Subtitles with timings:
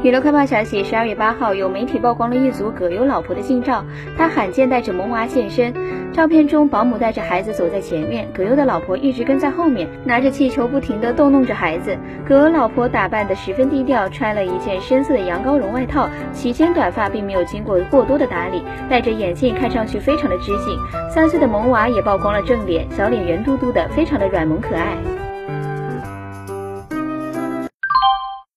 [0.00, 3.84] 娱乐快报消息十二月八号有媒体曝光了一组葛优老婆的近照。
[4.18, 5.72] 她罕见带着萌娃现身
[6.12, 11.96] 照片中保姆带着孩子走在前面葛优的老婆一直跟在后面拿着气球不停地逗弄着孩子。
[12.26, 18.64] 葛优老婆打扮的十分低调穿了一件深色的羊羔绒外套齐肩短发并没有经过过多的打理。
[18.90, 20.76] 戴着眼镜看上去非常的知性。
[21.08, 25.21] 三岁的萌娃也曝光了正脸小脸圆嘟嘟的非常的软萌可爱。